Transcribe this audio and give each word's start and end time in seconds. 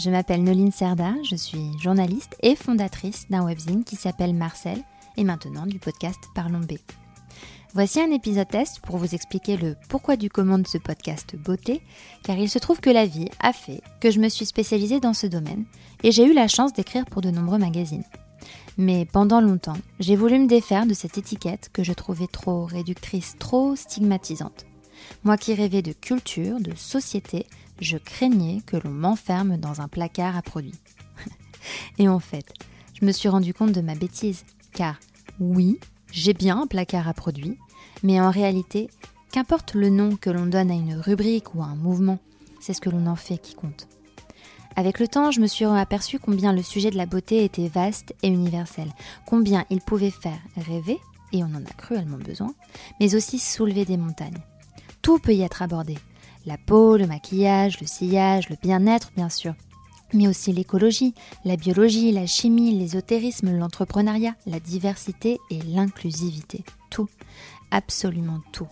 je 0.00 0.08
m'appelle 0.08 0.42
Noline 0.42 0.72
Serda, 0.72 1.12
je 1.28 1.36
suis 1.36 1.78
journaliste 1.78 2.34
et 2.42 2.56
fondatrice 2.56 3.26
d'un 3.28 3.44
webzine 3.44 3.84
qui 3.84 3.96
s'appelle 3.96 4.34
Marcel 4.34 4.82
et 5.18 5.24
maintenant 5.24 5.66
du 5.66 5.78
podcast 5.78 6.18
Parlons 6.34 6.60
B. 6.60 6.72
Voici 7.74 8.00
un 8.00 8.10
épisode 8.10 8.48
test 8.48 8.80
pour 8.80 8.96
vous 8.96 9.14
expliquer 9.14 9.58
le 9.58 9.76
pourquoi 9.90 10.16
du 10.16 10.30
comment 10.30 10.58
de 10.58 10.66
ce 10.66 10.78
podcast 10.78 11.36
beauté, 11.36 11.82
car 12.22 12.38
il 12.38 12.48
se 12.48 12.58
trouve 12.58 12.80
que 12.80 12.88
la 12.88 13.04
vie 13.04 13.28
a 13.40 13.52
fait 13.52 13.82
que 14.00 14.10
je 14.10 14.20
me 14.20 14.30
suis 14.30 14.46
spécialisée 14.46 15.00
dans 15.00 15.12
ce 15.12 15.26
domaine 15.26 15.66
et 16.02 16.12
j'ai 16.12 16.24
eu 16.24 16.32
la 16.32 16.48
chance 16.48 16.72
d'écrire 16.72 17.04
pour 17.04 17.20
de 17.20 17.30
nombreux 17.30 17.58
magazines. 17.58 18.04
Mais 18.78 19.04
pendant 19.04 19.42
longtemps, 19.42 19.76
j'ai 19.98 20.16
voulu 20.16 20.38
me 20.38 20.48
défaire 20.48 20.86
de 20.86 20.94
cette 20.94 21.18
étiquette 21.18 21.68
que 21.74 21.84
je 21.84 21.92
trouvais 21.92 22.26
trop 22.26 22.64
réductrice, 22.64 23.36
trop 23.38 23.76
stigmatisante. 23.76 24.64
Moi 25.24 25.36
qui 25.36 25.54
rêvais 25.54 25.82
de 25.82 25.92
culture, 25.92 26.60
de 26.60 26.74
société, 26.74 27.46
je 27.80 27.96
craignais 27.96 28.60
que 28.66 28.76
l'on 28.76 28.90
m'enferme 28.90 29.56
dans 29.56 29.80
un 29.80 29.88
placard 29.88 30.36
à 30.36 30.42
produits. 30.42 30.78
et 31.98 32.08
en 32.08 32.20
fait, 32.20 32.52
je 33.00 33.04
me 33.04 33.12
suis 33.12 33.28
rendu 33.28 33.54
compte 33.54 33.72
de 33.72 33.80
ma 33.80 33.94
bêtise, 33.94 34.44
car 34.74 34.98
oui, 35.38 35.78
j'ai 36.12 36.34
bien 36.34 36.62
un 36.62 36.66
placard 36.66 37.08
à 37.08 37.14
produits, 37.14 37.58
mais 38.02 38.20
en 38.20 38.30
réalité, 38.30 38.88
qu'importe 39.32 39.74
le 39.74 39.90
nom 39.90 40.16
que 40.16 40.30
l'on 40.30 40.46
donne 40.46 40.70
à 40.70 40.74
une 40.74 40.94
rubrique 40.94 41.54
ou 41.54 41.62
à 41.62 41.66
un 41.66 41.76
mouvement, 41.76 42.18
c'est 42.60 42.74
ce 42.74 42.80
que 42.80 42.90
l'on 42.90 43.06
en 43.06 43.16
fait 43.16 43.38
qui 43.38 43.54
compte. 43.54 43.88
Avec 44.76 45.00
le 45.00 45.08
temps, 45.08 45.30
je 45.30 45.40
me 45.40 45.46
suis 45.46 45.64
aperçu 45.64 46.18
combien 46.18 46.52
le 46.52 46.62
sujet 46.62 46.90
de 46.90 46.96
la 46.96 47.06
beauté 47.06 47.44
était 47.44 47.68
vaste 47.68 48.14
et 48.22 48.28
universel, 48.28 48.88
combien 49.26 49.64
il 49.70 49.80
pouvait 49.80 50.10
faire 50.10 50.38
rêver, 50.56 50.98
et 51.32 51.42
on 51.42 51.48
en 51.54 51.64
a 51.64 51.72
cruellement 51.76 52.18
besoin, 52.18 52.54
mais 52.98 53.14
aussi 53.14 53.38
soulever 53.38 53.84
des 53.84 53.96
montagnes. 53.96 54.42
Tout 55.02 55.18
peut 55.18 55.34
y 55.34 55.42
être 55.42 55.62
abordé. 55.62 55.98
La 56.46 56.58
peau, 56.58 56.96
le 56.96 57.06
maquillage, 57.06 57.80
le 57.80 57.86
sillage, 57.86 58.48
le 58.48 58.56
bien-être, 58.60 59.12
bien 59.14 59.28
sûr, 59.28 59.54
mais 60.12 60.28
aussi 60.28 60.52
l'écologie, 60.52 61.14
la 61.44 61.56
biologie, 61.56 62.12
la 62.12 62.26
chimie, 62.26 62.76
l'ésotérisme, 62.78 63.56
l'entrepreneuriat, 63.56 64.34
la 64.46 64.60
diversité 64.60 65.38
et 65.50 65.60
l'inclusivité. 65.62 66.64
Tout, 66.90 67.08
absolument 67.70 68.40
tout. 68.52 68.68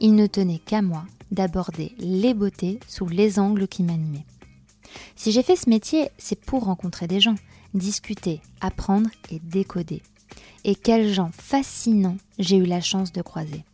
Il 0.00 0.14
ne 0.14 0.26
tenait 0.26 0.58
qu'à 0.58 0.82
moi 0.82 1.04
d'aborder 1.30 1.92
les 1.98 2.34
beautés 2.34 2.80
sous 2.86 3.06
les 3.06 3.38
angles 3.38 3.68
qui 3.68 3.82
m'animaient. 3.82 4.24
Si 5.16 5.32
j'ai 5.32 5.42
fait 5.42 5.56
ce 5.56 5.68
métier, 5.68 6.10
c'est 6.18 6.40
pour 6.40 6.64
rencontrer 6.64 7.06
des 7.06 7.20
gens, 7.20 7.34
discuter, 7.74 8.40
apprendre 8.60 9.10
et 9.30 9.40
décoder. 9.40 10.02
Et 10.64 10.74
quels 10.74 11.12
gens 11.12 11.30
fascinants 11.32 12.16
j'ai 12.38 12.56
eu 12.56 12.64
la 12.64 12.80
chance 12.80 13.12
de 13.12 13.22
croiser. 13.22 13.64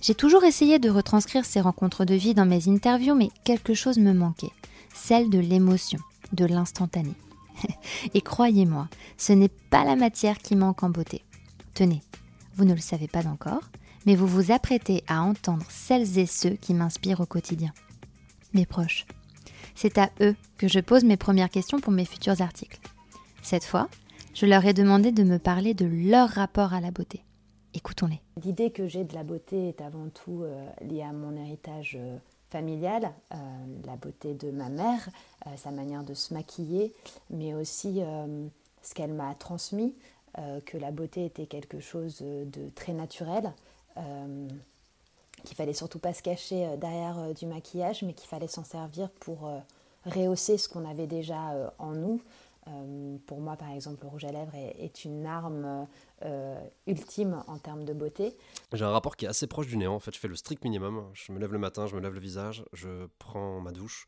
J'ai 0.00 0.14
toujours 0.14 0.44
essayé 0.44 0.78
de 0.78 0.90
retranscrire 0.90 1.44
ces 1.44 1.60
rencontres 1.60 2.04
de 2.04 2.14
vie 2.14 2.34
dans 2.34 2.46
mes 2.46 2.68
interviews, 2.68 3.14
mais 3.14 3.30
quelque 3.44 3.74
chose 3.74 3.98
me 3.98 4.12
manquait, 4.12 4.52
celle 4.94 5.28
de 5.28 5.38
l'émotion 5.38 5.98
de 6.32 6.44
l'instantané. 6.44 7.14
Et 8.14 8.20
croyez-moi, 8.20 8.88
ce 9.16 9.32
n'est 9.32 9.48
pas 9.48 9.84
la 9.84 9.96
matière 9.96 10.38
qui 10.38 10.54
manque 10.54 10.82
en 10.82 10.90
beauté. 10.90 11.22
Tenez, 11.74 12.02
vous 12.54 12.64
ne 12.64 12.74
le 12.74 12.80
savez 12.80 13.08
pas 13.08 13.26
encore, 13.26 13.62
mais 14.06 14.14
vous 14.14 14.26
vous 14.26 14.52
apprêtez 14.52 15.02
à 15.08 15.22
entendre 15.22 15.66
celles 15.68 16.18
et 16.18 16.26
ceux 16.26 16.50
qui 16.50 16.74
m'inspirent 16.74 17.20
au 17.20 17.26
quotidien. 17.26 17.72
Mes 18.54 18.66
proches. 18.66 19.06
C'est 19.74 19.98
à 19.98 20.10
eux 20.20 20.34
que 20.56 20.68
je 20.68 20.80
pose 20.80 21.04
mes 21.04 21.16
premières 21.16 21.50
questions 21.50 21.80
pour 21.80 21.92
mes 21.92 22.04
futurs 22.04 22.40
articles. 22.40 22.80
Cette 23.42 23.64
fois, 23.64 23.88
je 24.34 24.46
leur 24.46 24.64
ai 24.64 24.72
demandé 24.72 25.12
de 25.12 25.24
me 25.24 25.38
parler 25.38 25.74
de 25.74 25.86
leur 25.86 26.28
rapport 26.30 26.72
à 26.72 26.80
la 26.80 26.90
beauté. 26.90 27.22
Écoutons-les. 27.74 28.20
L'idée 28.42 28.70
que 28.70 28.86
j'ai 28.86 29.04
de 29.04 29.14
la 29.14 29.24
beauté 29.24 29.68
est 29.68 29.80
avant 29.80 30.08
tout 30.08 30.42
euh, 30.42 30.68
liée 30.80 31.02
à 31.02 31.12
mon 31.12 31.36
héritage 31.36 31.96
euh, 32.00 32.16
familiale, 32.50 33.12
euh, 33.34 33.36
la 33.84 33.96
beauté 33.96 34.34
de 34.34 34.50
ma 34.50 34.68
mère, 34.68 35.08
sa 35.56 35.70
manière 35.70 36.02
de 36.02 36.14
se 36.14 36.32
maquiller, 36.32 36.94
mais 37.30 37.54
aussi 37.54 38.00
ce 38.82 38.94
qu'elle 38.94 39.12
m'a 39.12 39.34
transmis, 39.34 39.94
que 40.64 40.78
la 40.78 40.90
beauté 40.90 41.26
était 41.26 41.46
quelque 41.46 41.80
chose 41.80 42.20
de 42.20 42.70
très 42.74 42.92
naturel, 42.92 43.52
qu'il 45.44 45.56
fallait 45.56 45.74
surtout 45.74 45.98
pas 45.98 46.12
se 46.12 46.22
cacher 46.22 46.76
derrière 46.78 47.34
du 47.34 47.46
maquillage, 47.46 48.02
mais 48.02 48.14
qu'il 48.14 48.28
fallait 48.28 48.48
s'en 48.48 48.64
servir 48.64 49.10
pour 49.20 49.50
rehausser 50.06 50.58
ce 50.58 50.68
qu'on 50.68 50.88
avait 50.88 51.06
déjà 51.06 51.72
en 51.78 51.92
nous. 51.92 52.20
Pour 53.26 53.40
moi, 53.40 53.56
par 53.56 53.70
exemple, 53.70 53.98
le 54.02 54.08
rouge 54.08 54.24
à 54.24 54.32
lèvres 54.32 54.54
est 54.54 55.04
une 55.04 55.26
arme 55.26 55.86
euh, 56.24 56.60
ultime 56.86 57.42
en 57.46 57.58
termes 57.58 57.84
de 57.84 57.92
beauté. 57.92 58.36
J'ai 58.72 58.84
un 58.84 58.90
rapport 58.90 59.16
qui 59.16 59.24
est 59.24 59.28
assez 59.28 59.46
proche 59.46 59.66
du 59.66 59.76
néant. 59.76 59.94
En 59.94 60.00
fait, 60.00 60.14
je 60.14 60.18
fais 60.18 60.28
le 60.28 60.36
strict 60.36 60.64
minimum. 60.64 61.08
Je 61.12 61.32
me 61.32 61.38
lève 61.38 61.52
le 61.52 61.58
matin, 61.58 61.86
je 61.86 61.94
me 61.94 62.00
lève 62.00 62.14
le 62.14 62.20
visage, 62.20 62.64
je 62.72 63.06
prends 63.18 63.60
ma 63.60 63.72
douche. 63.72 64.06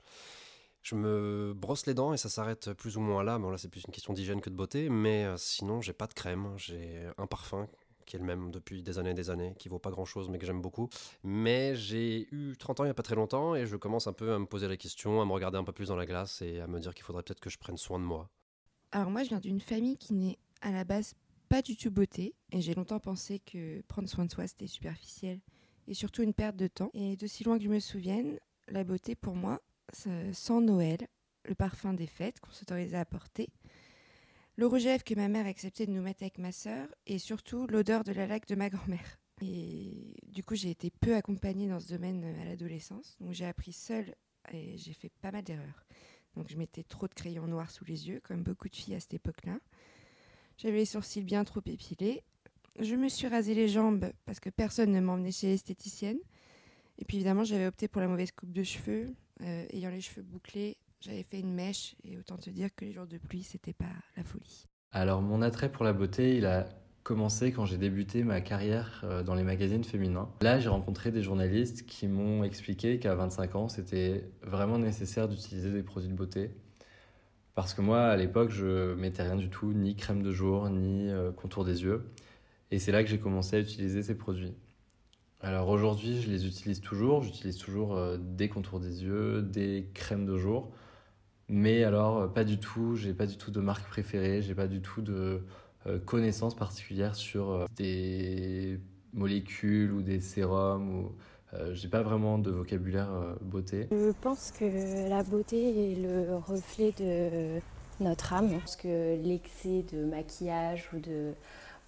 Je 0.83 0.95
me 0.95 1.53
brosse 1.55 1.87
les 1.87 1.95
dents 1.95 2.15
et 2.15 2.17
ça 2.17 2.31
s'arrête 2.31 2.73
plus 2.73 2.97
ou 2.97 3.01
moins 3.01 3.23
là. 3.23 3.39
Bon, 3.39 3.51
là, 3.51 3.59
c'est 3.59 3.69
plus 3.69 3.85
une 3.87 3.93
question 3.93 4.15
d'hygiène 4.15 4.41
que 4.41 4.49
de 4.49 4.55
beauté. 4.55 4.89
Mais 4.89 5.25
euh, 5.25 5.37
sinon, 5.37 5.81
j'ai 5.81 5.93
pas 5.93 6.07
de 6.07 6.15
crème. 6.15 6.55
J'ai 6.57 7.07
un 7.19 7.27
parfum 7.27 7.69
qui 8.11 8.17
est 8.17 8.19
le 8.19 8.25
même 8.25 8.51
depuis 8.51 8.83
des 8.83 8.99
années 8.99 9.11
et 9.11 9.15
des 9.15 9.31
années, 9.31 9.55
qui 9.57 9.69
vaut 9.69 9.79
pas 9.79 9.91
grand 9.91 10.05
chose 10.05 10.29
mais 10.29 10.39
que 10.39 10.45
j'aime 10.45 10.61
beaucoup. 10.61 10.89
Mais 11.23 11.77
j'ai 11.77 12.27
eu 12.35 12.57
30 12.59 12.81
ans 12.81 12.85
il 12.85 12.89
y 12.89 12.91
a 12.91 12.95
pas 12.95 13.05
très 13.05 13.15
longtemps 13.15 13.55
et 13.55 13.67
je 13.67 13.77
commence 13.77 14.09
un 14.09 14.13
peu 14.13 14.33
à 14.33 14.39
me 14.41 14.47
poser 14.47 14.67
la 14.67 14.77
question, 14.77 15.23
à 15.23 15.25
me 15.25 15.31
regarder 15.31 15.59
un 15.59 15.65
peu 15.65 15.73
plus 15.73 15.89
dans 15.89 15.97
la 15.97 16.07
glace 16.07 16.43
et 16.43 16.59
à 16.59 16.67
me 16.67 16.81
dire 16.81 16.93
qu'il 16.93 17.05
faudrait 17.05 17.23
peut-être 17.23 17.39
que 17.39 17.51
je 17.51 17.59
prenne 17.59 17.77
soin 17.77 18.01
de 18.01 18.05
moi. 18.05 18.29
Alors 18.93 19.11
moi 19.11 19.23
je 19.23 19.29
viens 19.29 19.41
d'une 19.41 19.61
famille 19.61 19.97
qui 19.97 20.15
n'est 20.15 20.39
à 20.63 20.71
la 20.71 20.85
base 20.85 21.15
pas 21.49 21.63
du 21.63 21.77
tout 21.77 21.91
beauté. 21.91 22.35
Et 22.53 22.61
j'ai 22.61 22.75
longtemps 22.75 23.01
pensé 23.01 23.41
que 23.41 23.83
prendre 23.83 24.09
soin 24.09 24.25
de 24.25 24.31
soi, 24.31 24.47
c'était 24.47 24.67
superficiel 24.67 25.41
et 25.87 25.95
surtout 25.95 26.23
une 26.23 26.35
perte 26.35 26.57
de 26.57 26.69
temps. 26.69 26.91
Et 26.95 27.17
de 27.17 27.27
si 27.27 27.45
loin 27.45 27.59
que 27.59 27.65
je 27.65 27.69
me 27.69 27.81
souvienne, 27.81 28.39
la 28.69 28.85
beauté 28.85 29.15
pour 29.15 29.35
moi, 29.35 29.61
sans 30.33 30.61
Noël, 30.61 31.07
le 31.45 31.55
parfum 31.55 31.93
des 31.93 32.07
fêtes 32.07 32.41
qu'on 32.41 32.53
s'autorisait 32.53 32.97
à 32.97 33.05
porter, 33.05 33.49
le 34.57 34.67
rouge 34.67 34.87
à 34.87 34.91
lèvres 34.91 35.05
que 35.05 35.15
ma 35.15 35.29
mère 35.29 35.47
acceptait 35.47 35.87
de 35.87 35.93
nous 35.93 36.03
mettre 36.03 36.23
avec 36.23 36.39
ma 36.39 36.53
sœur 36.53 36.87
et 37.07 37.19
surtout 37.19 37.67
l'odeur 37.67 38.05
de 38.05 38.13
la 38.13 38.27
laque 38.27 38.47
de 38.47 38.55
ma 38.55 38.71
grand-mère. 38.71 39.19
Et 39.43 40.17
du 40.29 40.45
coup, 40.45 40.55
j'ai 40.55 40.71
été 40.71 40.91
peu 40.91 41.17
accompagnée 41.17 41.67
dans 41.67 41.81
ce 41.81 41.89
domaine 41.89 42.25
à 42.43 42.45
l'adolescence. 42.45 43.17
Donc 43.21 43.33
j'ai 43.33 43.47
appris 43.47 43.73
seule 43.73 44.15
et 44.53 44.77
j'ai 44.77 44.93
fait 44.93 45.11
pas 45.23 45.33
mal 45.33 45.43
d'erreurs. 45.43 45.87
Donc 46.37 46.49
je 46.49 46.57
mettais 46.57 46.83
trop 46.83 47.09
de 47.09 47.15
crayons 47.15 47.47
noirs 47.47 47.71
sous 47.71 47.85
les 47.85 48.09
yeux, 48.09 48.21
comme 48.23 48.43
beaucoup 48.43 48.69
de 48.69 48.77
filles 48.77 48.95
à 48.95 49.01
cette 49.01 49.15
époque-là. 49.15 49.59
J'avais 50.57 50.79
les 50.79 50.85
sourcils 50.85 51.23
bien 51.23 51.45
trop 51.45 51.61
épilés. 51.67 52.23
Je 52.79 52.95
me 52.95 53.09
suis 53.09 53.27
rasé 53.27 53.55
les 53.55 53.69
jambes 53.69 54.11
parce 54.27 54.41
que 54.41 54.51
personne 54.51 54.93
ne 54.93 55.01
m'emmenait 55.01 55.33
chez 55.33 55.49
l'esthéticienne. 55.49 56.19
Et 56.99 57.05
puis 57.05 57.17
évidemment, 57.17 57.45
j'avais 57.45 57.67
opté 57.67 57.89
pour 57.89 58.01
la 58.01 58.09
mauvaise 58.09 58.31
coupe 58.33 58.53
de 58.53 58.63
cheveux. 58.63 59.15
Euh, 59.43 59.67
ayant 59.71 59.91
les 59.91 60.03
cheveux 60.03 60.23
bouclés, 60.23 60.77
j'avais 61.01 61.23
fait 61.23 61.41
une 61.41 61.55
mèche. 61.55 61.97
Et 62.05 62.19
autant 62.19 62.37
te 62.37 62.51
dire 62.51 62.69
que 62.75 62.85
les 62.85 62.93
jours 62.93 63.07
de 63.07 63.19
pluie, 63.19 63.43
c'était 63.43 63.73
pas 63.73 63.93
la 64.17 64.23
folie. 64.23 64.67
Alors, 64.93 65.23
mon 65.23 65.41
attrait 65.41 65.73
pour 65.73 65.85
la 65.85 65.93
beauté, 65.93 66.37
il 66.37 66.47
a 66.47 66.69
commencé 67.03 67.53
quand 67.53 67.65
j'ai 67.65 67.79
débuté 67.79 68.25
ma 68.25 68.41
carrière 68.41 69.03
euh, 69.05 69.23
dans 69.23 69.35
les 69.35 69.43
magazines 69.43 69.85
féminins. 69.85 70.29
Là, 70.43 70.59
j'ai 70.59 70.69
rencontré 70.69 71.11
des 71.11 71.23
journalistes 71.23 71.87
qui 71.87 72.09
m'ont 72.09 72.45
expliqué 72.45 72.99
qu'à 72.99 73.15
25 73.15 73.55
ans, 73.57 73.69
c'était 73.69 74.31
vraiment 74.43 74.79
nécessaire 74.79 75.29
d'utiliser 75.29 75.71
des 75.71 75.83
produits 75.83 76.11
de 76.11 76.15
beauté 76.15 76.51
parce 77.55 77.75
que 77.75 77.83
moi, 77.83 78.05
à 78.05 78.17
l'époque, 78.17 78.51
je 78.51 78.95
mettais 78.95 79.23
rien 79.23 79.37
du 79.37 79.51
tout, 79.51 79.73
ni 79.73 79.95
crème 79.97 80.23
de 80.23 80.33
jour, 80.33 80.71
ni 80.71 81.11
euh, 81.11 81.33
contour 81.33 81.65
des 81.65 81.83
yeux. 81.83 82.05
Et 82.71 82.79
c'est 82.79 82.93
là 82.93 83.03
que 83.03 83.11
j'ai 83.11 83.19
commencé 83.19 83.57
à 83.57 83.61
utiliser 83.61 84.03
ces 84.03 84.17
produits. 84.17 84.55
Alors 85.43 85.69
aujourd'hui, 85.69 86.23
je 86.23 86.31
les 86.31 86.47
utilise 86.47 86.81
toujours. 86.81 87.23
J'utilise 87.23 87.59
toujours 87.59 87.97
euh, 87.97 88.17
des 88.19 88.49
contours 88.49 88.81
des 88.81 89.03
yeux, 89.03 89.43
des 89.43 89.89
crèmes 89.95 90.27
de 90.27 90.37
jour. 90.37 90.73
Mais 91.49 91.85
alors, 91.85 92.33
pas 92.33 92.45
du 92.45 92.59
tout, 92.59 92.95
j'ai 92.97 93.13
pas 93.13 93.27
du 93.27 93.37
tout 93.37 93.51
de 93.51 93.61
marque 93.61 93.87
préférée, 93.89 94.41
j'ai 94.41 94.55
pas 94.55 94.69
du 94.69 94.81
tout 94.81 95.03
de 95.03 95.43
connaissances 96.05 96.55
particulières 96.55 97.15
sur 97.15 97.67
des 97.77 98.79
molécules 99.13 99.93
ou 99.93 100.03
des 100.03 100.21
sérums 100.21 101.05
ou 101.05 101.13
euh, 101.55 101.75
j'ai 101.75 101.89
pas 101.89 102.03
vraiment 102.03 102.39
de 102.39 102.51
vocabulaire 102.51 103.11
euh, 103.13 103.35
beauté. 103.41 103.89
Je 103.91 104.13
pense 104.21 104.53
que 104.53 105.09
la 105.09 105.23
beauté 105.23 105.93
est 105.93 105.97
le 105.97 106.37
reflet 106.37 106.93
de 106.99 107.61
notre 107.99 108.33
âme. 108.33 108.51
Parce 108.59 108.77
que 108.77 109.17
l'excès 109.23 109.85
de 109.93 110.05
maquillage 110.05 110.89
ou 110.95 110.99
de 111.01 111.33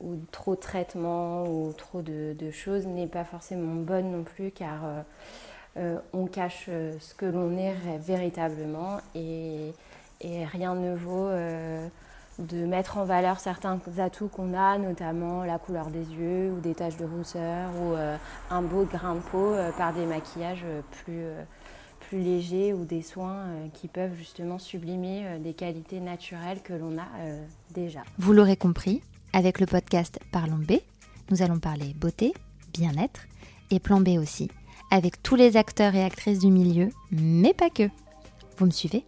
ou 0.00 0.16
trop 0.32 0.56
de 0.56 0.60
traitement 0.60 1.44
ou 1.44 1.72
trop 1.72 2.02
de, 2.02 2.34
choses 2.50 2.86
n'est 2.88 3.06
pas 3.06 3.24
forcément 3.24 3.74
bonne 3.74 4.10
non 4.10 4.24
plus 4.24 4.50
car 4.50 5.04
euh, 5.76 5.96
on 6.12 6.26
cache 6.26 6.66
ce 6.66 7.14
que 7.14 7.24
l'on 7.24 7.56
est 7.56 7.98
véritablement 7.98 9.00
et, 9.14 9.72
et, 10.20 10.44
rien 10.44 10.74
ne 10.74 10.96
vaut 10.96 11.30
de 12.42 12.66
mettre 12.66 12.98
en 12.98 13.04
valeur 13.04 13.40
certains 13.40 13.78
atouts 13.98 14.28
qu'on 14.28 14.54
a, 14.54 14.78
notamment 14.78 15.44
la 15.44 15.58
couleur 15.58 15.86
des 15.86 16.04
yeux 16.14 16.52
ou 16.52 16.60
des 16.60 16.74
taches 16.74 16.96
de 16.96 17.04
rousseur 17.04 17.70
ou 17.80 17.94
un 18.50 18.62
beau 18.62 18.84
grain 18.84 19.14
de 19.14 19.20
peau 19.20 19.54
par 19.76 19.92
des 19.92 20.06
maquillages 20.06 20.64
plus 20.90 21.24
plus 22.12 22.20
légers 22.20 22.74
ou 22.74 22.84
des 22.84 23.00
soins 23.02 23.38
euh, 23.38 23.68
qui 23.72 23.88
peuvent 23.88 24.14
justement 24.14 24.58
sublimer 24.58 25.22
euh, 25.24 25.38
des 25.38 25.54
qualités 25.54 26.00
naturelles 26.00 26.60
que 26.62 26.74
l'on 26.74 26.98
a 26.98 27.06
euh, 27.20 27.42
déjà. 27.70 28.02
Vous 28.18 28.32
l'aurez 28.32 28.56
compris, 28.56 29.02
avec 29.32 29.60
le 29.60 29.66
podcast 29.66 30.18
Parlons 30.30 30.58
B, 30.58 30.72
nous 31.30 31.42
allons 31.42 31.58
parler 31.58 31.94
beauté, 31.94 32.34
bien-être 32.74 33.22
et 33.70 33.80
plan 33.80 34.00
B 34.00 34.18
aussi, 34.20 34.50
avec 34.90 35.22
tous 35.22 35.36
les 35.36 35.56
acteurs 35.56 35.94
et 35.94 36.04
actrices 36.04 36.40
du 36.40 36.50
milieu, 36.50 36.90
mais 37.10 37.54
pas 37.54 37.70
que. 37.70 37.88
Vous 38.58 38.66
me 38.66 38.70
suivez? 38.70 39.04